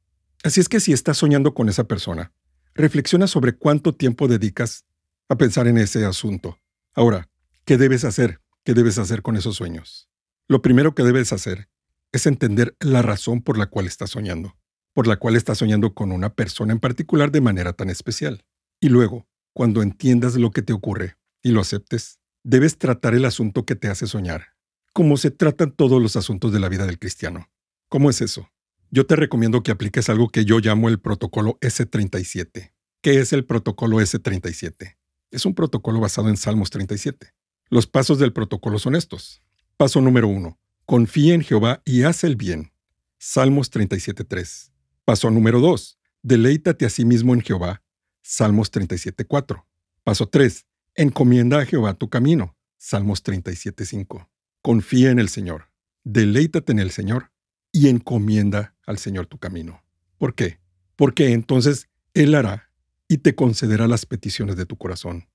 Así 0.43 0.59
es 0.59 0.69
que 0.69 0.79
si 0.79 0.93
estás 0.93 1.17
soñando 1.17 1.53
con 1.53 1.69
esa 1.69 1.85
persona, 1.85 2.31
reflexiona 2.75 3.27
sobre 3.27 3.53
cuánto 3.53 3.95
tiempo 3.95 4.27
dedicas 4.27 4.85
a 5.29 5.37
pensar 5.37 5.67
en 5.67 5.77
ese 5.77 6.05
asunto. 6.05 6.59
Ahora, 6.93 7.29
¿qué 7.65 7.77
debes 7.77 8.03
hacer? 8.03 8.41
¿Qué 8.63 8.73
debes 8.73 8.97
hacer 8.97 9.21
con 9.21 9.35
esos 9.35 9.55
sueños? 9.55 10.09
Lo 10.47 10.61
primero 10.61 10.93
que 10.93 11.03
debes 11.03 11.33
hacer 11.33 11.69
es 12.11 12.27
entender 12.27 12.75
la 12.79 13.01
razón 13.01 13.41
por 13.41 13.57
la 13.57 13.65
cual 13.65 13.87
estás 13.87 14.11
soñando, 14.11 14.55
por 14.93 15.07
la 15.07 15.17
cual 15.17 15.35
estás 15.35 15.57
soñando 15.57 15.93
con 15.93 16.11
una 16.11 16.33
persona 16.33 16.73
en 16.73 16.79
particular 16.79 17.31
de 17.31 17.41
manera 17.41 17.73
tan 17.73 17.89
especial. 17.89 18.45
Y 18.79 18.89
luego, 18.89 19.27
cuando 19.53 19.81
entiendas 19.81 20.35
lo 20.35 20.51
que 20.51 20.61
te 20.61 20.73
ocurre 20.73 21.15
y 21.41 21.51
lo 21.51 21.61
aceptes, 21.61 22.19
debes 22.43 22.77
tratar 22.77 23.13
el 23.13 23.25
asunto 23.25 23.65
que 23.65 23.75
te 23.75 23.87
hace 23.87 24.07
soñar, 24.07 24.47
como 24.93 25.17
se 25.17 25.31
tratan 25.31 25.71
todos 25.71 26.01
los 26.01 26.15
asuntos 26.15 26.51
de 26.51 26.59
la 26.59 26.69
vida 26.69 26.85
del 26.85 26.99
cristiano. 26.99 27.49
¿Cómo 27.89 28.09
es 28.09 28.21
eso? 28.21 28.49
Yo 28.89 29.05
te 29.05 29.15
recomiendo 29.15 29.63
que 29.63 29.71
apliques 29.71 30.09
algo 30.09 30.29
que 30.29 30.45
yo 30.45 30.59
llamo 30.59 30.89
el 30.89 30.99
protocolo 30.99 31.57
S37. 31.61 32.73
¿Qué 33.01 33.19
es 33.19 33.33
el 33.33 33.45
protocolo 33.45 33.97
S37? 33.99 34.97
Es 35.31 35.45
un 35.45 35.55
protocolo 35.55 35.99
basado 35.99 36.29
en 36.29 36.37
Salmos 36.37 36.69
37. 36.69 37.33
Los 37.69 37.87
pasos 37.87 38.19
del 38.19 38.33
protocolo 38.33 38.79
son 38.79 38.95
estos. 38.95 39.41
Paso 39.77 40.01
número 40.01 40.27
1. 40.27 40.59
Confía 40.85 41.33
en 41.33 41.41
Jehová 41.41 41.81
y 41.85 42.03
haz 42.03 42.23
el 42.23 42.35
bien. 42.35 42.71
Salmos 43.17 43.71
37.3. 43.71 44.71
Paso 45.05 45.29
número 45.31 45.59
2. 45.59 45.99
Deleítate 46.21 46.85
a 46.85 46.89
sí 46.89 47.05
mismo 47.05 47.33
en 47.33 47.41
Jehová. 47.41 47.82
Salmos 48.25 48.71
37.4. 48.71 49.65
Paso 50.03 50.27
3. 50.29 50.65
Encomienda 50.95 51.59
a 51.59 51.65
Jehová 51.65 51.93
tu 51.93 52.09
camino. 52.09 52.55
Salmos 52.77 53.21
37.5. 53.21 54.29
Confía 54.61 55.11
en 55.11 55.19
el 55.19 55.27
Señor. 55.27 55.69
Deleítate 56.05 56.71
en 56.71 56.79
el 56.79 56.91
Señor 56.91 57.31
y 57.73 57.89
encomienda 57.89 58.75
al 58.87 58.97
Señor 58.97 59.27
tu 59.27 59.39
camino. 59.39 59.83
¿Por 60.17 60.35
qué? 60.35 60.59
Porque 60.95 61.33
entonces 61.33 61.89
Él 62.13 62.33
hará 62.35 62.71
y 63.09 63.17
te 63.17 63.35
concederá 63.35 63.89
las 63.89 64.05
peticiones 64.05 64.55
de 64.55 64.65
tu 64.65 64.77
corazón. 64.77 65.27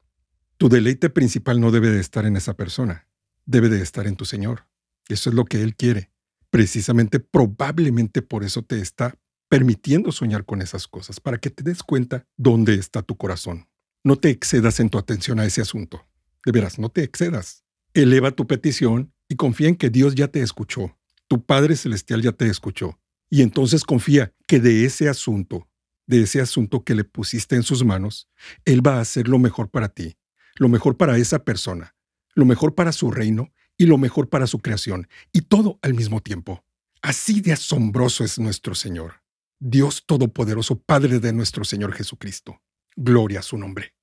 Tu 0.56 0.70
deleite 0.70 1.10
principal 1.10 1.60
no 1.60 1.70
debe 1.70 1.90
de 1.90 2.00
estar 2.00 2.24
en 2.24 2.36
esa 2.36 2.56
persona, 2.56 3.06
debe 3.44 3.68
de 3.68 3.82
estar 3.82 4.06
en 4.06 4.16
tu 4.16 4.24
Señor. 4.24 4.66
Eso 5.08 5.28
es 5.28 5.36
lo 5.36 5.44
que 5.44 5.62
Él 5.62 5.76
quiere. 5.76 6.10
Precisamente, 6.48 7.20
probablemente 7.20 8.22
por 8.22 8.44
eso 8.44 8.62
te 8.62 8.80
está 8.80 9.18
permitiendo 9.48 10.12
soñar 10.12 10.44
con 10.44 10.62
esas 10.62 10.86
cosas, 10.86 11.20
para 11.20 11.38
que 11.38 11.50
te 11.50 11.62
des 11.62 11.82
cuenta 11.82 12.26
dónde 12.36 12.74
está 12.74 13.02
tu 13.02 13.16
corazón. 13.16 13.68
No 14.04 14.16
te 14.16 14.30
excedas 14.30 14.80
en 14.80 14.90
tu 14.90 14.98
atención 14.98 15.40
a 15.40 15.46
ese 15.46 15.60
asunto. 15.60 16.06
De 16.44 16.52
veras, 16.52 16.78
no 16.78 16.88
te 16.88 17.02
excedas. 17.02 17.64
Eleva 17.94 18.30
tu 18.30 18.46
petición 18.46 19.12
y 19.28 19.36
confía 19.36 19.68
en 19.68 19.76
que 19.76 19.90
Dios 19.90 20.14
ya 20.14 20.28
te 20.28 20.40
escuchó 20.42 20.98
tu 21.28 21.44
Padre 21.44 21.76
Celestial 21.76 22.22
ya 22.22 22.32
te 22.32 22.48
escuchó. 22.48 22.98
Y 23.30 23.42
entonces 23.42 23.84
confía 23.84 24.32
que 24.46 24.58
de 24.58 24.86
ese 24.86 25.08
asunto, 25.08 25.68
de 26.06 26.22
ese 26.22 26.40
asunto 26.40 26.82
que 26.82 26.94
le 26.94 27.04
pusiste 27.04 27.54
en 27.54 27.62
sus 27.62 27.84
manos, 27.84 28.28
Él 28.64 28.84
va 28.84 28.96
a 28.96 29.00
hacer 29.00 29.28
lo 29.28 29.38
mejor 29.38 29.70
para 29.70 29.90
ti, 29.90 30.16
lo 30.56 30.70
mejor 30.70 30.96
para 30.96 31.18
esa 31.18 31.44
persona, 31.44 31.94
lo 32.34 32.46
mejor 32.46 32.74
para 32.74 32.92
su 32.92 33.10
reino 33.10 33.52
y 33.76 33.84
lo 33.84 33.98
mejor 33.98 34.30
para 34.30 34.46
su 34.46 34.58
creación, 34.58 35.08
y 35.32 35.42
todo 35.42 35.78
al 35.82 35.94
mismo 35.94 36.20
tiempo. 36.20 36.64
Así 37.02 37.42
de 37.42 37.52
asombroso 37.52 38.24
es 38.24 38.38
nuestro 38.38 38.74
Señor, 38.74 39.22
Dios 39.60 40.04
Todopoderoso, 40.06 40.80
Padre 40.80 41.18
de 41.18 41.32
nuestro 41.32 41.64
Señor 41.64 41.92
Jesucristo. 41.92 42.62
Gloria 42.94 43.40
a 43.40 43.42
su 43.42 43.58
nombre. 43.58 43.94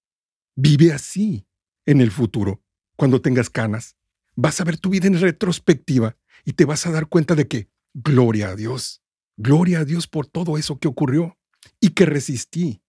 Vive 0.56 0.92
así. 0.92 1.48
En 1.86 2.02
el 2.02 2.10
futuro, 2.10 2.64
cuando 2.96 3.22
tengas 3.22 3.50
canas, 3.52 3.96
vas 4.36 4.60
a 4.60 4.64
ver 4.64 4.78
tu 4.78 4.90
vida 4.90 5.08
en 5.08 5.20
retrospectiva 5.20 6.18
y 6.44 6.54
te 6.54 6.66
vas 6.66 6.88
a 6.88 6.92
dar 6.92 7.08
cuenta 7.08 7.36
de 7.36 7.48
que, 7.48 7.70
gloria 7.94 8.50
a 8.50 8.56
Dios, 8.56 9.04
gloria 9.38 9.80
a 9.80 9.86
Dios 9.86 10.08
por 10.08 10.26
todo 10.26 10.58
eso 10.58 10.80
que 10.80 10.88
ocurrió 10.88 11.38
y 11.80 11.92
que 11.92 12.08
resistí. 12.08 12.82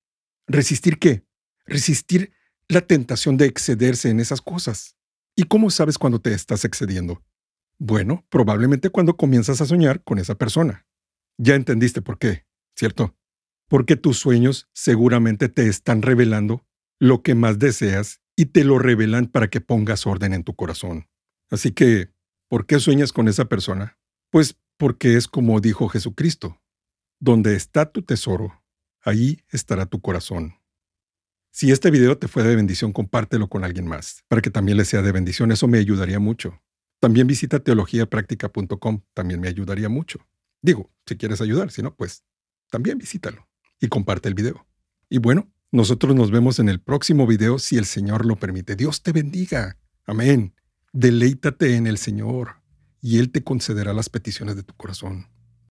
¿Resistir 0.47 0.99
qué? 0.99 1.27
Resistir 1.67 2.33
la 2.69 2.81
tentación 2.81 3.37
de 3.37 3.47
excederse 3.47 4.09
en 4.09 4.19
esas 4.19 4.41
cosas. 4.41 4.97
¿Y 5.37 5.45
cómo 5.45 5.71
sabes 5.71 5.99
cuando 5.99 6.21
te 6.21 6.33
estás 6.33 6.65
excediendo? 6.65 7.23
Bueno, 7.79 8.25
probablemente 8.31 8.89
cuando 8.89 9.17
comienzas 9.17 9.61
a 9.61 9.67
soñar 9.67 10.03
con 10.03 10.19
esa 10.19 10.37
persona. 10.37 10.87
Ya 11.37 11.55
entendiste 11.55 12.01
por 12.01 12.19
qué, 12.19 12.47
¿cierto? 12.77 13.17
Porque 13.69 13.97
tus 13.97 14.19
sueños 14.19 14.69
seguramente 14.73 15.49
te 15.49 15.69
están 15.69 16.03
revelando 16.03 16.65
lo 17.01 17.23
que 17.23 17.35
más 17.35 17.59
deseas 17.59 18.21
y 18.37 18.47
te 18.47 18.65
lo 18.65 18.79
revelan 18.79 19.27
para 19.27 19.49
que 19.49 19.61
pongas 19.61 20.07
orden 20.07 20.33
en 20.33 20.45
tu 20.45 20.55
corazón. 20.55 21.09
Así 21.51 21.73
que 21.73 22.11
¿Por 22.49 22.67
qué 22.67 22.79
sueñas 22.79 23.13
con 23.13 23.27
esa 23.27 23.47
persona? 23.47 23.99
Pues 24.31 24.57
porque 24.77 25.17
es 25.17 25.27
como 25.27 25.61
dijo 25.61 25.89
Jesucristo, 25.89 26.63
donde 27.19 27.57
está 27.57 27.91
tu 27.91 28.03
tesoro, 28.03 28.63
ahí 29.03 29.41
estará 29.49 29.87
tu 29.87 30.01
corazón. 30.01 30.55
Si 31.51 31.73
este 31.73 31.91
video 31.91 32.19
te 32.19 32.29
fue 32.29 32.45
de 32.45 32.55
bendición, 32.55 32.93
compártelo 32.93 33.49
con 33.49 33.65
alguien 33.65 33.89
más, 33.89 34.23
para 34.29 34.43
que 34.43 34.51
también 34.51 34.77
le 34.77 34.85
sea 34.85 35.03
de 35.03 35.11
bendición, 35.11 35.51
eso 35.51 35.67
me 35.67 35.79
ayudaría 35.79 36.21
mucho. 36.21 36.63
También 37.01 37.27
visita 37.27 37.59
teologiapractica.com, 37.59 39.03
también 39.13 39.41
me 39.41 39.49
ayudaría 39.49 39.89
mucho. 39.89 40.21
Digo, 40.63 40.93
si 41.05 41.17
quieres 41.17 41.41
ayudar, 41.41 41.73
si 41.73 41.83
no, 41.83 41.97
pues 41.97 42.23
también 42.71 42.99
visítalo 42.99 43.47
y 43.81 43.89
comparte 43.89 44.29
el 44.29 44.35
video. 44.35 44.67
Y 45.09 45.19
bueno, 45.19 45.51
nosotros 45.71 46.15
nos 46.15 46.31
vemos 46.31 46.59
en 46.59 46.69
el 46.69 46.81
próximo 46.81 47.27
video 47.27 47.59
si 47.59 47.77
el 47.77 47.85
Señor 47.85 48.25
lo 48.25 48.37
permite. 48.37 48.77
Dios 48.77 49.03
te 49.03 49.13
bendiga. 49.13 49.77
Amén. 50.07 50.55
Deleítate 50.93 51.77
en 51.77 51.87
el 51.87 51.99
Señor 51.99 52.63
y 53.01 53.19
Él 53.19 53.31
te 53.31 53.45
concederá 53.45 53.93
las 53.93 54.09
peticiones 54.09 54.57
de 54.57 54.63
tu 54.63 54.75
corazón. 54.75 55.27